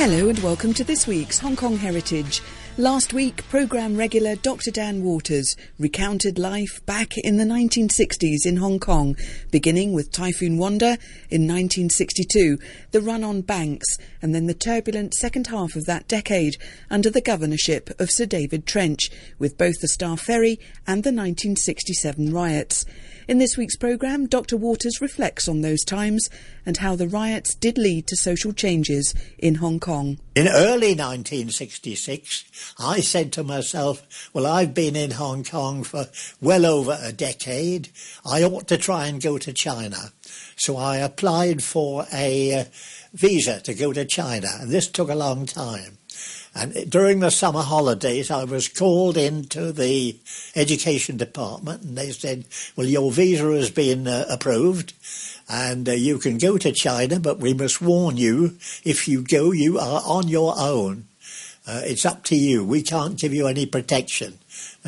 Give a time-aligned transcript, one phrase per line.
[0.00, 2.40] and welcome to this week's Hong Kong Heritage.
[2.76, 4.70] Last week, programme regular Dr.
[4.70, 9.16] Dan Waters recounted life back in the 1960s in Hong Kong,
[9.50, 10.98] beginning with Typhoon Wanda
[11.30, 12.60] in 1962,
[12.92, 16.56] the run on banks, and then the turbulent second half of that decade
[16.88, 22.32] under the governorship of Sir David Trench, with both the Star Ferry and the 1967
[22.32, 22.86] riots.
[23.28, 24.56] In this week's programme, Dr.
[24.56, 26.30] Waters reflects on those times
[26.64, 30.18] and how the riots did lead to social changes in Hong Kong.
[30.34, 36.06] In early 1966, I said to myself, Well, I've been in Hong Kong for
[36.40, 37.90] well over a decade.
[38.24, 40.14] I ought to try and go to China.
[40.56, 42.64] So I applied for a uh,
[43.12, 45.97] visa to go to China, and this took a long time.
[46.58, 50.18] And during the summer holidays, I was called into the
[50.56, 54.92] education department and they said, well, your visa has been uh, approved
[55.48, 59.52] and uh, you can go to China, but we must warn you, if you go,
[59.52, 61.06] you are on your own.
[61.64, 62.64] Uh, it's up to you.
[62.64, 64.38] We can't give you any protection.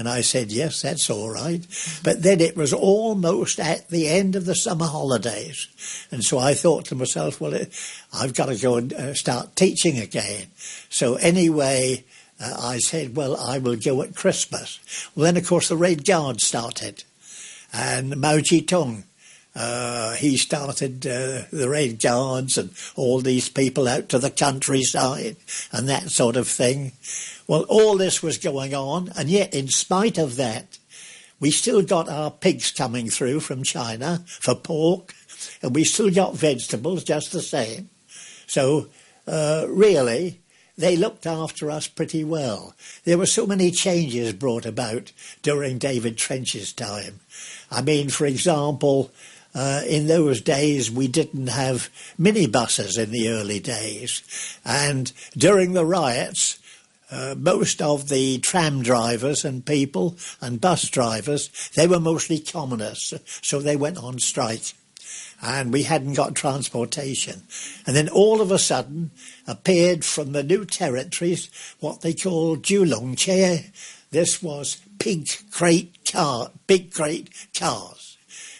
[0.00, 1.60] And I said, yes, that's all right.
[2.02, 5.68] But then it was almost at the end of the summer holidays.
[6.10, 7.66] And so I thought to myself, well,
[8.10, 10.46] I've got to go and uh, start teaching again.
[10.88, 12.04] So anyway,
[12.40, 14.80] uh, I said, well, I will go at Christmas.
[15.14, 17.04] Well, then, of course, the Red Guard started.
[17.70, 19.02] And Mao Zedong
[19.54, 25.36] uh, he started uh, the Red Guards and all these people out to the countryside
[25.72, 26.92] and that sort of thing.
[27.50, 30.78] Well, all this was going on, and yet, in spite of that,
[31.40, 35.16] we still got our pigs coming through from China for pork,
[35.60, 37.90] and we still got vegetables just the same.
[38.46, 38.86] So,
[39.26, 40.38] uh, really,
[40.78, 42.76] they looked after us pretty well.
[43.02, 45.10] There were so many changes brought about
[45.42, 47.18] during David Trench's time.
[47.68, 49.10] I mean, for example,
[49.56, 54.22] uh, in those days, we didn't have minibuses in the early days.
[54.64, 56.60] And during the riots,
[57.10, 63.14] uh, most of the tram drivers and people and bus drivers, they were mostly communists,
[63.42, 64.72] so they went on strike.
[65.42, 67.44] And we hadn't got transportation.
[67.86, 69.10] And then all of a sudden
[69.46, 71.50] appeared from the new territories
[71.80, 73.64] what they call Julong Chair.
[74.10, 78.10] This was pig crate car, big crate cars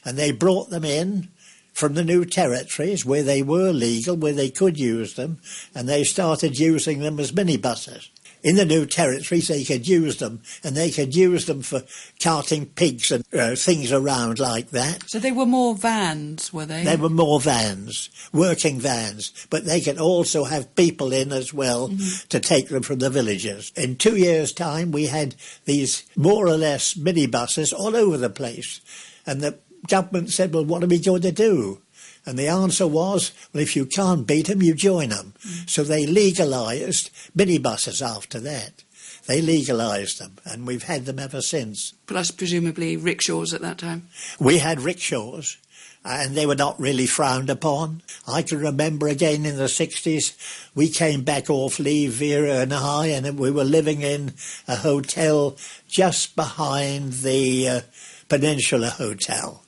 [0.05, 1.29] and they brought them in
[1.73, 5.39] from the new territories where they were legal, where they could use them,
[5.75, 8.09] and they started using them as minibuses.
[8.43, 11.83] In the new territories, they could use them, and they could use them for
[12.23, 15.09] carting pigs and uh, things around like that.
[15.11, 16.85] So they were more vans, were they?
[16.85, 21.89] They were more vans, working vans, but they could also have people in as well
[21.89, 22.29] mm-hmm.
[22.29, 23.73] to take them from the villages.
[23.77, 25.35] In two years' time, we had
[25.67, 28.81] these more or less minibuses all over the place,
[29.27, 31.81] and the government said, well, what are we going to do?
[32.27, 35.35] And the answer was, well, if you can't beat them, you join them.
[35.39, 35.71] Mm.
[35.71, 38.85] So they legalised minibuses after that.
[39.27, 41.93] They legalised them, and we've had them ever since.
[42.07, 44.09] Plus, presumably, rickshaws at that time?
[44.39, 45.59] We had rickshaws,
[46.05, 48.03] and they were not really frowned upon.
[48.27, 50.35] I can remember again in the 60s,
[50.75, 54.35] we came back off leave, Vera and I, and we were living in
[54.67, 57.81] a hotel just behind the uh,
[58.29, 59.63] Peninsula Hotel.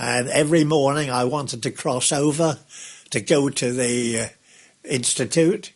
[0.00, 2.58] And every morning I wanted to cross over
[3.10, 4.28] to go to the uh,
[4.82, 5.72] institute,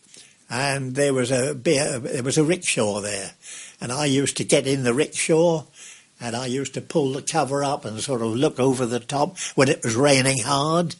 [0.48, 3.32] and there was a there was a rickshaw there,
[3.82, 5.64] and I used to get in the rickshaw,
[6.18, 9.38] and I used to pull the cover up and sort of look over the top
[9.56, 10.96] when it was raining hard.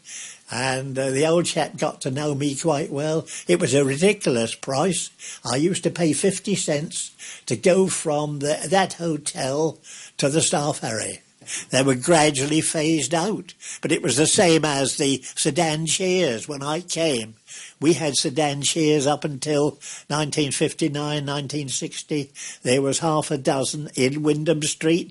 [0.50, 3.26] And uh, the old chap got to know me quite well.
[3.48, 5.08] It was a ridiculous price.
[5.50, 7.12] I used to pay 50 cents
[7.46, 9.78] to go from the, that hotel
[10.18, 11.23] to the Star Ferry.
[11.70, 13.54] They were gradually phased out.
[13.80, 17.34] But it was the same as the sedan chairs when I came.
[17.80, 22.32] We had sedan chairs up until 1959, 1960.
[22.62, 25.10] There was half a dozen in Wyndham Street.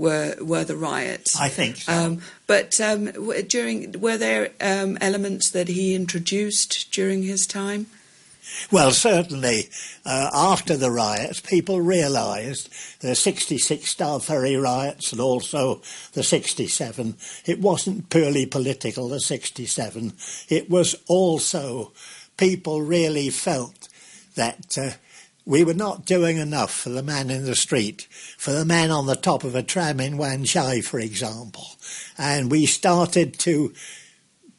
[0.00, 1.38] were were the riots.
[1.38, 1.76] I think.
[1.76, 1.92] So.
[1.92, 3.12] Um, but um,
[3.46, 7.86] during were there um, elements that he introduced during his time?
[8.70, 9.68] Well, certainly,
[10.04, 12.68] uh, after the riots, people realised
[13.00, 15.82] the 66 Star Ferry riots and also
[16.14, 20.14] the 67, it wasn't purely political, the 67.
[20.48, 21.92] It was also,
[22.36, 23.88] people really felt
[24.34, 24.90] that uh,
[25.44, 28.06] we were not doing enough for the man in the street,
[28.38, 31.66] for the man on the top of a tram in Wan Chai, for example.
[32.18, 33.72] And we started to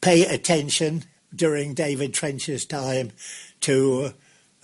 [0.00, 3.12] pay attention during David Trench's time
[3.60, 4.12] to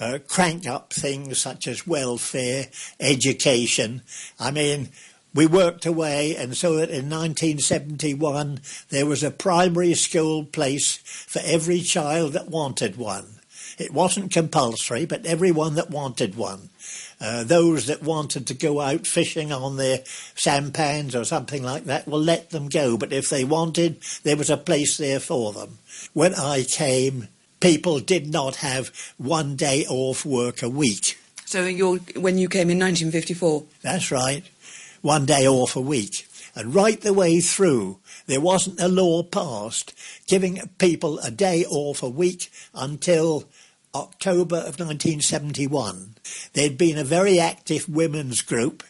[0.01, 2.67] uh, crank up things such as welfare,
[3.01, 4.03] education.
[4.39, 4.91] I mean,
[5.35, 8.61] we worked away, and so that in 1971
[8.91, 13.39] there was a primary school place for every child that wanted one.
[13.79, 16.71] It wasn't compulsory, but everyone that wanted one.
[17.21, 20.01] Uh, those that wanted to go out fishing on their
[20.35, 22.97] sampans or something like that, will let them go.
[22.97, 25.79] But if they wanted, there was a place there for them.
[26.13, 27.29] When I came,
[27.61, 31.19] people did not have one day off work a week.
[31.45, 31.65] So
[32.17, 33.65] when you came in 1954?
[33.83, 34.45] That's right.
[35.01, 36.27] One day off a week.
[36.55, 39.95] And right the way through, there wasn't a law passed
[40.27, 43.45] giving people a day off a week until
[43.99, 46.15] October of 1971.
[46.53, 48.83] There'd been a very active women's group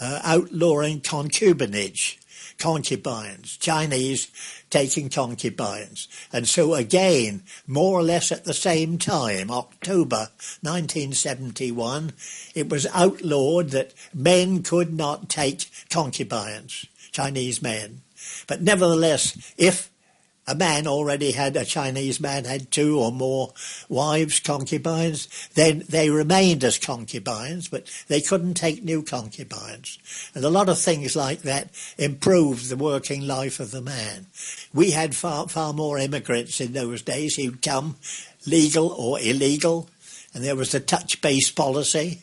[0.00, 2.18] uh, outlawing concubinage
[2.58, 4.30] concubines, Chinese
[4.70, 6.06] taking concubines.
[6.32, 10.28] And so again, more or less at the same time, October
[10.62, 12.12] 1971,
[12.54, 18.02] it was outlawed that men could not take concubines, Chinese men.
[18.46, 19.90] But nevertheless, if
[20.52, 23.54] a man already had, a Chinese man had two or more
[23.88, 29.98] wives, concubines, then they remained as concubines, but they couldn't take new concubines.
[30.34, 34.26] And a lot of things like that improved the working life of the man.
[34.74, 37.96] We had far, far more immigrants in those days who'd come,
[38.46, 39.88] legal or illegal,
[40.34, 42.20] and there was the touch base policy.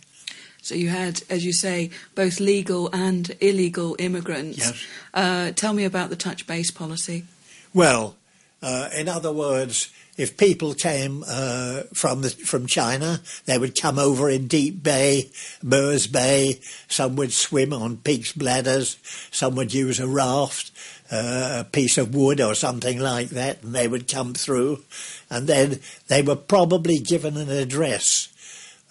[0.62, 4.60] So you had, as you say, both legal and illegal immigrants.
[4.60, 4.88] Yes.
[5.16, 7.26] Uh, tell me about the touch base policy.
[7.74, 8.16] Well,
[8.62, 13.98] uh, in other words, if people came uh, from the, from China, they would come
[13.98, 15.30] over in Deep Bay,
[15.64, 16.60] Mirs Bay.
[16.90, 18.98] Some would swim on pig's bladders.
[19.32, 20.72] Some would use a raft,
[21.10, 24.84] uh, a piece of wood or something like that, and they would come through.
[25.30, 28.28] And then they were probably given an address.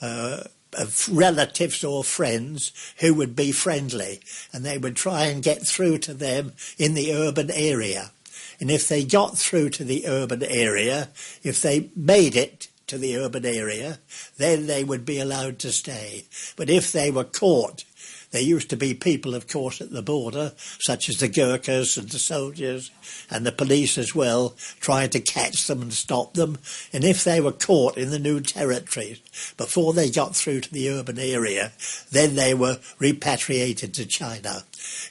[0.01, 0.45] Uh,
[0.75, 4.21] of relatives or friends who would be friendly,
[4.53, 8.13] and they would try and get through to them in the urban area.
[8.61, 11.09] And if they got through to the urban area,
[11.43, 13.99] if they made it to the urban area,
[14.37, 16.25] then they would be allowed to stay.
[16.57, 17.85] But if they were caught,
[18.31, 22.11] there used to be people, of course, at the border, such as the Gurkhas and
[22.11, 22.91] the soldiers
[23.31, 26.59] and the police as well, trying to catch them and stop them.
[26.93, 29.21] And if they were caught in the new territories
[29.57, 31.73] before they got through to the urban area,
[32.11, 34.65] then they were repatriated to China.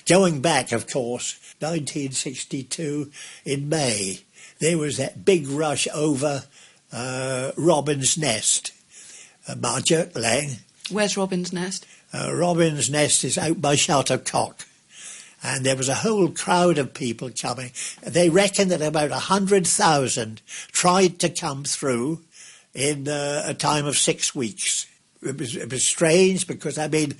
[0.07, 3.11] Going back, of course, 1962
[3.45, 4.21] in May,
[4.59, 6.43] there was that big rush over
[6.91, 8.71] uh, Robin's Nest,
[9.47, 9.55] uh,
[10.15, 10.57] Lang.
[10.89, 11.85] Where's Robin's Nest?
[12.13, 14.65] Uh, Robin's Nest is out by Sha Tau Kok.
[15.43, 17.71] And there was a whole crowd of people coming.
[18.01, 22.21] They reckon that about 100,000 tried to come through
[22.73, 24.87] in uh, a time of six weeks.
[25.21, 27.15] It was, it was strange because, I mean,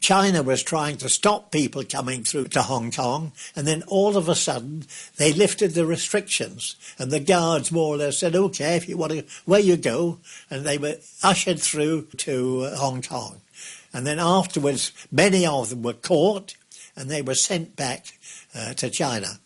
[0.00, 4.28] China was trying to stop people coming through to Hong Kong, and then all of
[4.28, 4.84] a sudden
[5.16, 9.12] they lifted the restrictions, and the guards more or less said, "Okay, if you want
[9.12, 10.18] to, where you go,"
[10.50, 13.40] and they were ushered through to uh, Hong Kong,
[13.92, 16.54] and then afterwards many of them were caught,
[16.96, 18.18] and they were sent back
[18.54, 19.38] uh, to China.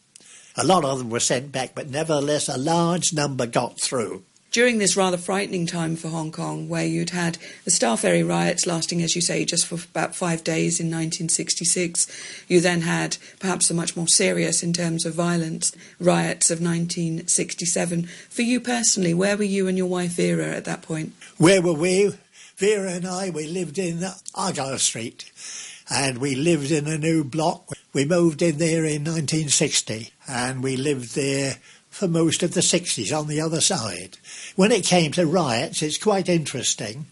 [0.56, 4.24] A lot of them were sent back, but nevertheless a large number got through
[4.56, 7.36] during this rather frightening time for Hong Kong, where you'd had
[7.66, 12.46] the Star Ferry riots lasting, as you say, just for about five days in 1966,
[12.48, 18.04] you then had perhaps the much more serious in terms of violence riots of 1967.
[18.30, 21.12] For you personally, where were you and your wife Vera at that point?
[21.36, 22.14] Where were we?
[22.56, 24.02] Vera and I, we lived in
[24.34, 25.30] Argyle Street
[25.90, 27.72] and we lived in a new block.
[27.92, 31.58] We moved in there in 1960 and we lived there
[31.96, 34.18] for most of the 60s on the other side.
[34.54, 37.06] When it came to riots, it's quite interesting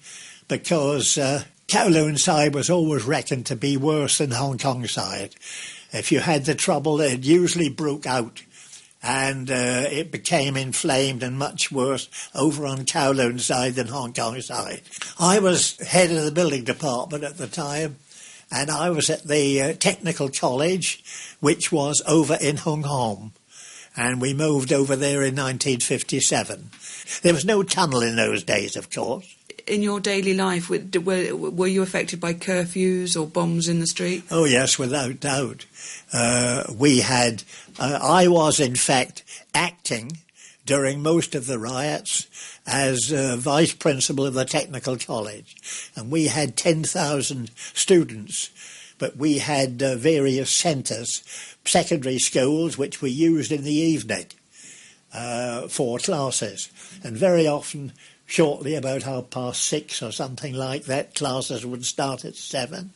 [0.47, 5.37] because uh, Kowloon side was always reckoned to be worse than Hong Kong side.
[5.91, 8.43] If you had the trouble, it usually broke out
[9.03, 14.39] and uh, it became inflamed and much worse over on Kowloon side than Hong Kong
[14.43, 14.83] side.
[15.19, 17.97] I was head of the building department at the time
[18.53, 21.03] and I was at the uh, technical college,
[21.41, 23.33] which was over in Hung Hom
[23.97, 26.71] and we moved over there in 1957.
[27.23, 29.37] There was no tunnel in those days, of course.
[29.67, 34.25] In your daily life, were, were you affected by curfews or bombs in the street?
[34.31, 35.65] Oh, yes, without doubt.
[36.13, 37.45] Uh, we had,
[37.79, 39.23] uh, I was in fact
[39.55, 40.19] acting
[40.67, 42.27] during most of the riots
[42.67, 45.91] as uh, vice principal of the technical college.
[45.97, 48.51] And we had 10,000 students,
[48.99, 51.23] but we had uh, various centres,
[51.65, 54.27] secondary schools, which were used in the evening
[55.13, 56.71] uh, for classes.
[57.03, 57.93] And very often,
[58.27, 62.91] shortly about half past six or something like that, classes would start at seven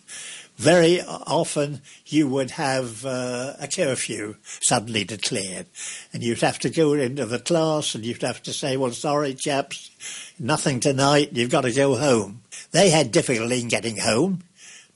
[0.59, 5.67] very often you would have uh, a curfew suddenly declared,
[6.13, 9.35] and you'd have to go into the class and you'd have to say, "Well, sorry,
[9.35, 9.91] chaps,
[10.39, 11.31] nothing tonight.
[11.33, 14.43] You've got to go home." They had difficulty in getting home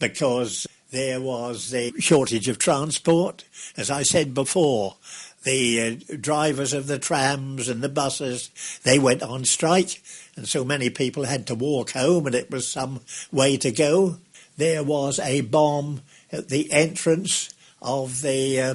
[0.01, 3.45] because there was a shortage of transport.
[3.77, 4.95] As I said before,
[5.43, 8.51] the uh, drivers of the trams and the buses
[8.85, 10.01] they went on strike,
[10.37, 13.01] and so many people had to walk home, and it was some
[13.33, 14.19] way to go
[14.57, 18.75] there was a bomb at the entrance of the uh,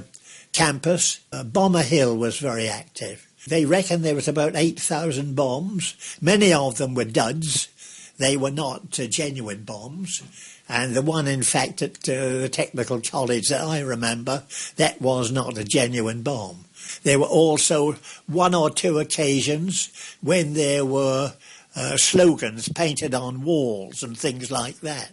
[0.52, 1.20] campus.
[1.32, 3.28] Uh, Bomber Hill was very active.
[3.48, 6.18] They reckon there was about 8,000 bombs.
[6.20, 7.70] Many of them were duds.
[8.18, 10.24] They were not uh, genuine bombs.
[10.70, 14.44] And the one, in fact, at uh, the technical college that I remember,
[14.76, 16.66] that was not a genuine bomb.
[17.04, 17.96] There were also
[18.28, 19.90] one or two occasions
[20.22, 21.34] when there were
[21.76, 25.12] uh, slogans painted on walls and things like that.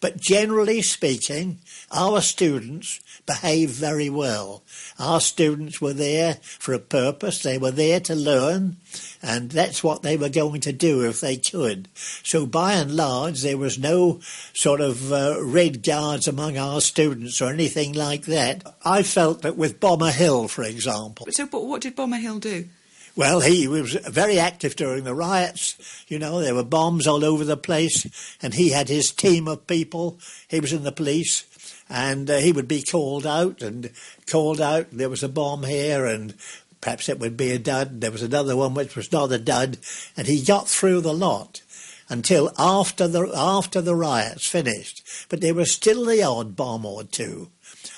[0.00, 1.58] But generally speaking,
[1.90, 4.62] our students behaved very well.
[4.98, 7.42] Our students were there for a purpose.
[7.42, 8.76] They were there to learn,
[9.22, 11.88] and that's what they were going to do if they could.
[12.22, 14.20] So by and large, there was no
[14.52, 18.74] sort of uh, red guards among our students or anything like that.
[18.84, 21.26] I felt that with Bomber Hill, for example.
[21.30, 22.68] So, but what did Bomber Hill do?
[23.14, 25.76] Well, he was very active during the riots.
[26.08, 28.06] You know, there were bombs all over the place,
[28.40, 30.18] and he had his team of people.
[30.48, 31.44] He was in the police,
[31.90, 33.90] and uh, he would be called out and
[34.26, 34.86] called out.
[34.92, 36.34] There was a bomb here, and
[36.80, 38.00] perhaps it would be a dud.
[38.00, 39.76] There was another one which was not a dud,
[40.16, 41.60] and he got through the lot
[42.08, 45.02] until after the after the riots finished.
[45.28, 47.50] But there was still the odd bomb or two.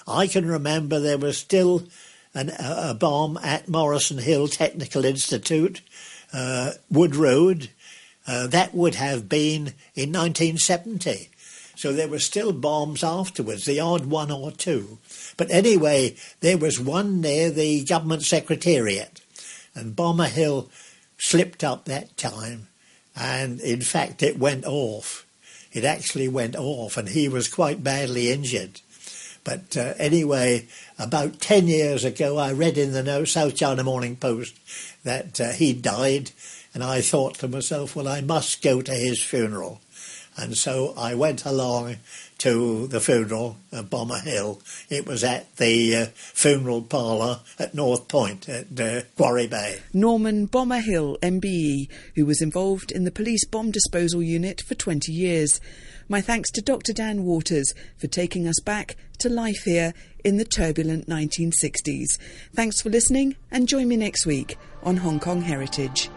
[0.09, 1.85] I can remember there was still
[2.35, 5.81] an, a bomb at Morrison Hill Technical Institute,
[6.33, 7.71] uh, Wood Road.
[8.27, 11.29] Uh, that would have been in 1970.
[11.77, 14.99] So there were still bombs afterwards, the odd one or two.
[15.37, 19.21] But anyway, there was one near the government secretariat,
[19.75, 20.71] and Bomber Hill
[21.19, 22.69] slipped up that time,
[23.17, 25.27] and in fact it went off.
[25.73, 28.81] It actually went off, and he was quite badly injured.
[29.45, 30.67] But uh, anyway,
[30.99, 34.59] about 10 years ago, I read in the South China Morning Post
[35.05, 36.31] that uh, he died,
[36.73, 39.81] and I thought to myself, well, I must go to his funeral.
[40.37, 41.97] And so I went along
[42.39, 44.61] to the funeral at Bomber Hill.
[44.91, 49.81] It was at the uh, funeral parlour at North Point at uh, Quarry Bay.
[49.93, 55.13] Norman Bomber Hill, MBE, who was involved in the police bomb disposal unit for 20
[55.13, 55.61] years.
[56.09, 56.93] My thanks to Dr.
[56.93, 62.19] Dan Waters for taking us back to life here in the turbulent 1960s.
[62.55, 66.11] Thanks for listening and join me next week on Hong Kong Heritage.